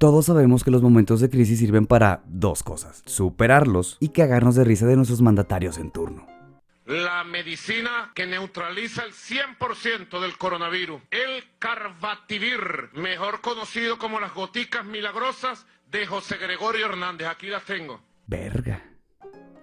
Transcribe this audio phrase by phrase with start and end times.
[0.00, 4.64] Todos sabemos que los momentos de crisis sirven para dos cosas, superarlos y cagarnos de
[4.64, 6.26] risa de nuestros mandatarios en turno.
[6.86, 14.86] La medicina que neutraliza el 100% del coronavirus, el Carbativir, mejor conocido como las goticas
[14.86, 17.28] milagrosas de José Gregorio Hernández.
[17.28, 18.00] Aquí las tengo.
[18.26, 18.89] Verga.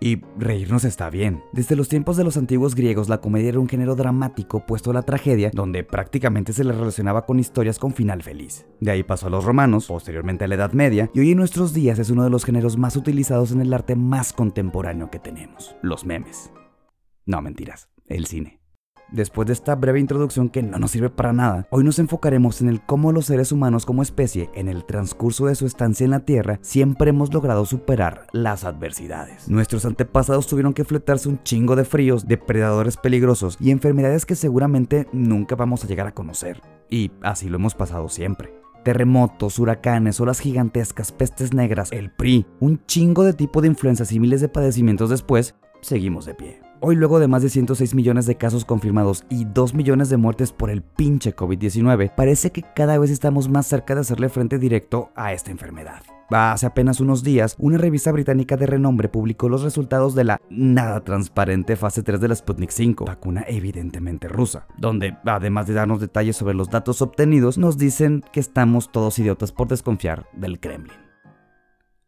[0.00, 1.42] Y reírnos está bien.
[1.52, 4.94] Desde los tiempos de los antiguos griegos, la comedia era un género dramático puesto a
[4.94, 8.66] la tragedia, donde prácticamente se le relacionaba con historias con final feliz.
[8.80, 11.72] De ahí pasó a los romanos, posteriormente a la Edad Media, y hoy en nuestros
[11.72, 15.74] días es uno de los géneros más utilizados en el arte más contemporáneo que tenemos,
[15.80, 16.52] los memes.
[17.24, 18.63] No, mentiras, el cine.
[19.10, 22.68] Después de esta breve introducción que no nos sirve para nada, hoy nos enfocaremos en
[22.68, 26.20] el cómo los seres humanos como especie, en el transcurso de su estancia en la
[26.20, 29.48] Tierra, siempre hemos logrado superar las adversidades.
[29.48, 35.06] Nuestros antepasados tuvieron que fletarse un chingo de fríos, depredadores peligrosos y enfermedades que seguramente
[35.12, 36.60] nunca vamos a llegar a conocer.
[36.90, 42.84] Y así lo hemos pasado siempre terremotos, huracanes, olas gigantescas, pestes negras, el PRI, un
[42.86, 46.63] chingo de tipo de influencias y miles de padecimientos después, seguimos de pie.
[46.86, 50.52] Hoy luego de más de 106 millones de casos confirmados y 2 millones de muertes
[50.52, 55.10] por el pinche COVID-19, parece que cada vez estamos más cerca de hacerle frente directo
[55.16, 56.02] a esta enfermedad.
[56.28, 61.02] Hace apenas unos días, una revista británica de renombre publicó los resultados de la nada
[61.02, 66.36] transparente fase 3 de la Sputnik 5, vacuna evidentemente rusa, donde, además de darnos detalles
[66.36, 70.92] sobre los datos obtenidos, nos dicen que estamos todos idiotas por desconfiar del Kremlin.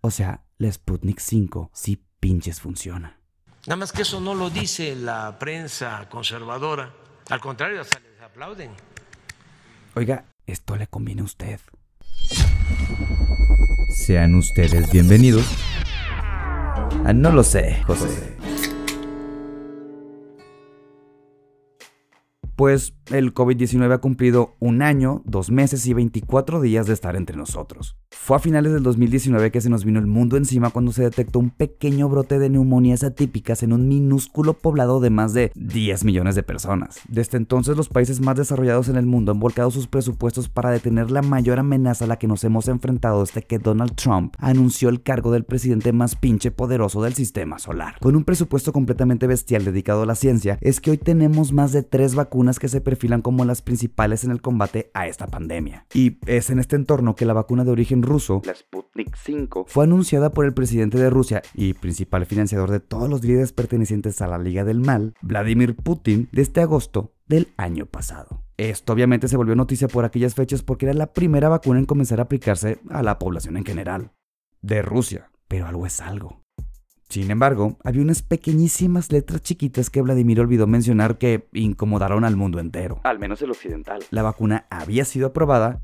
[0.00, 3.23] O sea, la Sputnik 5 sí pinches funciona.
[3.66, 6.92] Nada más que eso no lo dice la prensa conservadora.
[7.30, 8.72] Al contrario, hasta les aplauden.
[9.94, 11.58] Oiga, esto le conviene a usted.
[13.88, 15.46] Sean ustedes bienvenidos.
[17.06, 18.36] Ah, no lo sé, José.
[22.56, 27.36] Pues el COVID-19 ha cumplido un año, dos meses y 24 días de estar entre
[27.36, 27.96] nosotros.
[28.20, 31.38] Fue a finales del 2019 que se nos vino el mundo encima cuando se detectó
[31.38, 36.34] un pequeño brote de neumonías atípicas en un minúsculo poblado de más de 10 millones
[36.34, 37.00] de personas.
[37.08, 41.10] Desde entonces los países más desarrollados en el mundo han volcado sus presupuestos para detener
[41.10, 45.02] la mayor amenaza a la que nos hemos enfrentado desde que Donald Trump anunció el
[45.02, 47.96] cargo del presidente más pinche poderoso del sistema solar.
[48.00, 51.82] Con un presupuesto completamente bestial dedicado a la ciencia, es que hoy tenemos más de
[51.82, 55.86] tres vacunas que se perfilan como las principales en el combate a esta pandemia.
[55.92, 59.84] Y es en este entorno que la vacuna de origen ruso, la Sputnik 5, fue
[59.84, 64.26] anunciada por el presidente de Rusia y principal financiador de todos los líderes pertenecientes a
[64.26, 68.44] la Liga del Mal, Vladimir Putin, desde agosto del año pasado.
[68.56, 72.20] Esto obviamente se volvió noticia por aquellas fechas porque era la primera vacuna en comenzar
[72.20, 74.12] a aplicarse a la población en general.
[74.62, 76.44] De Rusia, pero algo es algo.
[77.08, 82.58] Sin embargo, había unas pequeñísimas letras chiquitas que Vladimir olvidó mencionar que incomodaron al mundo
[82.58, 83.00] entero.
[83.04, 84.02] Al menos el occidental.
[84.10, 85.82] La vacuna había sido aprobada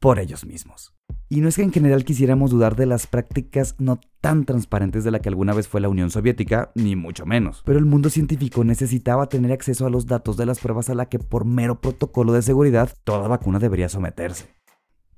[0.00, 0.97] por ellos mismos.
[1.30, 5.10] Y no es que en general quisiéramos dudar de las prácticas no tan transparentes de
[5.10, 7.62] la que alguna vez fue la Unión Soviética, ni mucho menos.
[7.66, 11.06] Pero el mundo científico necesitaba tener acceso a los datos de las pruebas a la
[11.06, 14.54] que por mero protocolo de seguridad toda vacuna debería someterse.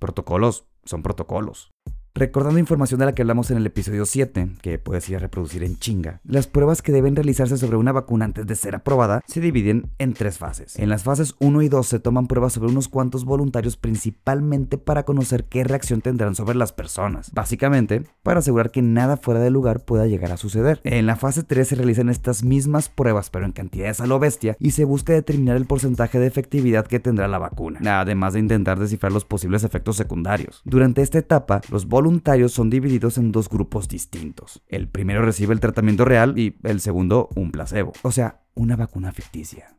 [0.00, 1.70] Protocolos son protocolos.
[2.12, 5.62] Recordando información de la que hablamos en el episodio 7, que puedes ir a reproducir
[5.62, 9.40] en chinga, las pruebas que deben realizarse sobre una vacuna antes de ser aprobada se
[9.40, 10.76] dividen en tres fases.
[10.76, 15.04] En las fases 1 y 2 se toman pruebas sobre unos cuantos voluntarios principalmente para
[15.04, 19.84] conocer qué reacción tendrán sobre las personas, básicamente para asegurar que nada fuera de lugar
[19.84, 20.80] pueda llegar a suceder.
[20.82, 24.56] En la fase 3 se realizan estas mismas pruebas pero en cantidades a lo bestia
[24.58, 28.80] y se busca determinar el porcentaje de efectividad que tendrá la vacuna, además de intentar
[28.80, 30.60] descifrar los posibles efectos secundarios.
[30.64, 31.99] Durante esta etapa, los voluntarios
[32.48, 34.62] son divididos en dos grupos distintos.
[34.68, 39.12] El primero recibe el tratamiento real y el segundo un placebo, o sea, una vacuna
[39.12, 39.76] ficticia.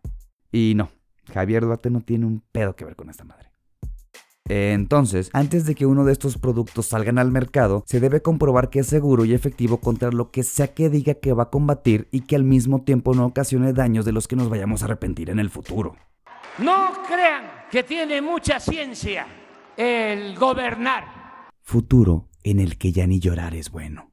[0.52, 0.90] Y no,
[1.34, 3.52] Javier Duarte no tiene un pedo que ver con esta madre.
[4.50, 8.80] Entonces, antes de que uno de estos productos salgan al mercado, se debe comprobar que
[8.80, 12.22] es seguro y efectivo contra lo que sea que diga que va a combatir y
[12.22, 15.40] que al mismo tiempo no ocasione daños de los que nos vayamos a arrepentir en
[15.40, 15.96] el futuro.
[16.58, 19.26] No crean que tiene mucha ciencia
[19.78, 21.21] el gobernar
[21.61, 24.10] futuro en el que ya ni llorar es bueno.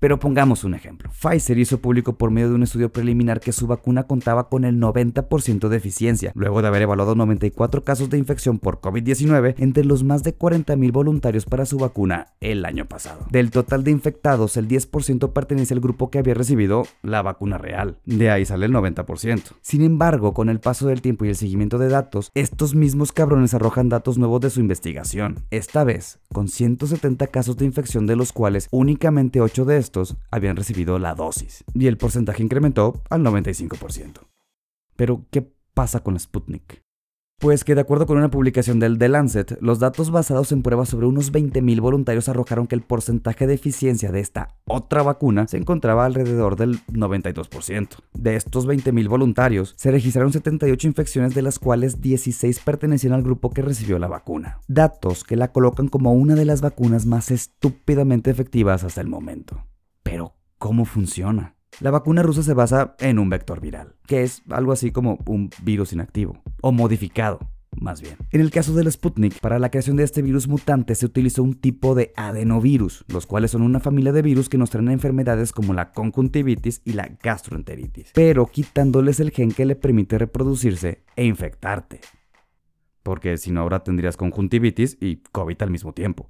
[0.00, 1.10] Pero pongamos un ejemplo.
[1.10, 4.80] Pfizer hizo público por medio de un estudio preliminar que su vacuna contaba con el
[4.80, 10.02] 90% de eficiencia, luego de haber evaluado 94 casos de infección por COVID-19 entre los
[10.02, 13.26] más de 40.000 voluntarios para su vacuna el año pasado.
[13.30, 17.98] Del total de infectados, el 10% pertenece al grupo que había recibido la vacuna real.
[18.06, 19.42] De ahí sale el 90%.
[19.60, 23.52] Sin embargo, con el paso del tiempo y el seguimiento de datos, estos mismos cabrones
[23.52, 25.40] arrojan datos nuevos de su investigación.
[25.50, 29.89] Esta vez, con 170 casos de infección de los cuales únicamente 8 de estos
[30.30, 34.20] habían recibido la dosis y el porcentaje incrementó al 95%.
[34.96, 36.82] Pero, ¿qué pasa con Sputnik?
[37.40, 40.90] Pues que de acuerdo con una publicación del The Lancet, los datos basados en pruebas
[40.90, 45.56] sobre unos 20.000 voluntarios arrojaron que el porcentaje de eficiencia de esta otra vacuna se
[45.56, 47.88] encontraba alrededor del 92%.
[48.12, 53.48] De estos 20.000 voluntarios, se registraron 78 infecciones de las cuales 16 pertenecían al grupo
[53.48, 54.58] que recibió la vacuna.
[54.68, 59.64] Datos que la colocan como una de las vacunas más estúpidamente efectivas hasta el momento.
[60.02, 61.56] Pero, ¿cómo funciona?
[61.80, 65.50] La vacuna rusa se basa en un vector viral, que es algo así como un
[65.62, 67.38] virus inactivo, o modificado,
[67.70, 68.16] más bien.
[68.32, 71.54] En el caso del Sputnik, para la creación de este virus mutante se utilizó un
[71.54, 75.72] tipo de adenovirus, los cuales son una familia de virus que nos traen enfermedades como
[75.72, 82.00] la conjuntivitis y la gastroenteritis, pero quitándoles el gen que le permite reproducirse e infectarte.
[83.02, 86.28] Porque si no ahora tendrías conjuntivitis y COVID al mismo tiempo.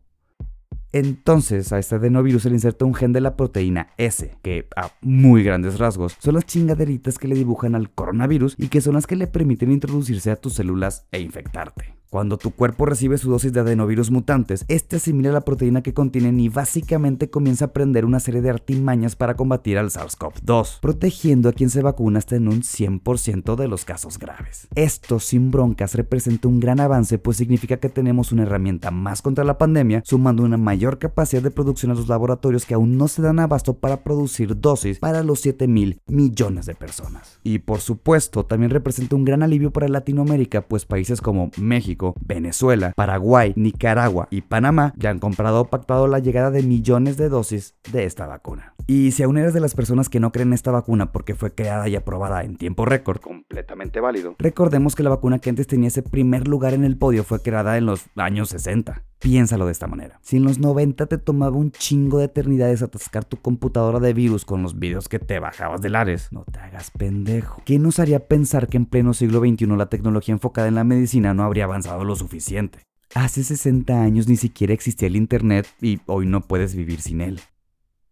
[0.93, 4.91] Entonces a este adenovirus se le inserta un gen de la proteína S, que a
[5.01, 9.07] muy grandes rasgos son las chingaderitas que le dibujan al coronavirus y que son las
[9.07, 12.00] que le permiten introducirse a tus células e infectarte.
[12.11, 16.41] Cuando tu cuerpo recibe su dosis de adenovirus mutantes, este asimila la proteína que contienen
[16.41, 21.53] y básicamente comienza a aprender una serie de artimañas para combatir al SARS-CoV-2, protegiendo a
[21.53, 24.67] quien se vacuna hasta en un 100% de los casos graves.
[24.75, 29.45] Esto sin broncas representa un gran avance pues significa que tenemos una herramienta más contra
[29.45, 33.23] la pandemia, sumando una mayor capacidad de producción a los laboratorios que aún no se
[33.23, 37.39] dan abasto para producir dosis para los 7 mil millones de personas.
[37.45, 42.93] Y por supuesto, también representa un gran alivio para Latinoamérica, pues países como México, Venezuela,
[42.97, 47.75] Paraguay, Nicaragua y Panamá ya han comprado o pactado la llegada de millones de dosis
[47.93, 48.75] de esta vacuna.
[48.87, 51.89] Y si aún eres de las personas que no creen esta vacuna porque fue creada
[51.89, 56.03] y aprobada en tiempo récord, completamente válido, recordemos que la vacuna que antes tenía ese
[56.03, 59.05] primer lugar en el podio fue creada en los años 60.
[59.21, 60.19] Piénsalo de esta manera.
[60.23, 64.47] Si en los 90 te tomaba un chingo de eternidades atascar tu computadora de virus
[64.47, 67.61] con los videos que te bajabas de Lares, no te hagas pendejo.
[67.67, 71.35] ¿Qué nos haría pensar que en pleno siglo XXI la tecnología enfocada en la medicina
[71.35, 72.81] no habría avanzado lo suficiente?
[73.15, 77.41] Hace 60 años ni siquiera existía el Internet y hoy no puedes vivir sin él.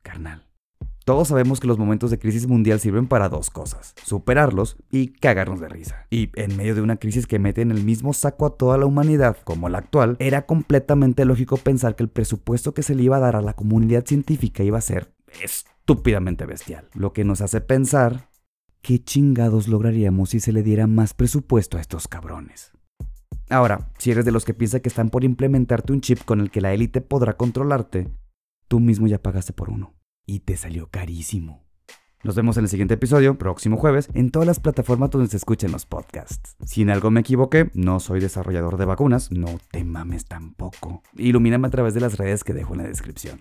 [0.03, 0.49] Carnal.
[1.05, 5.59] Todos sabemos que los momentos de crisis mundial sirven para dos cosas, superarlos y cagarnos
[5.59, 6.07] de risa.
[6.11, 8.85] Y en medio de una crisis que mete en el mismo saco a toda la
[8.85, 13.17] humanidad, como la actual, era completamente lógico pensar que el presupuesto que se le iba
[13.17, 16.91] a dar a la comunidad científica iba a ser estúpidamente bestial.
[16.93, 18.29] Lo que nos hace pensar,
[18.83, 22.73] ¿qué chingados lograríamos si se le diera más presupuesto a estos cabrones?
[23.51, 26.51] Ahora, si eres de los que piensa que están por implementarte un chip con el
[26.51, 28.09] que la élite podrá controlarte,
[28.69, 29.95] tú mismo ya pagaste por uno
[30.27, 31.65] y te salió carísimo.
[32.25, 35.71] Nos vemos en el siguiente episodio, próximo jueves, en todas las plataformas donde se escuchen
[35.71, 36.57] los podcasts.
[36.67, 41.03] Si en algo me equivoqué, no soy desarrollador de vacunas, no te mames tampoco.
[41.17, 43.41] Ilumíname a través de las redes que dejo en la descripción.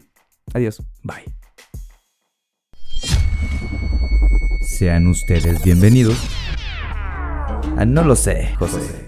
[0.54, 1.26] Adiós, bye.
[4.62, 6.24] Sean ustedes bienvenidos.
[7.78, 9.08] Ah, no lo sé, José.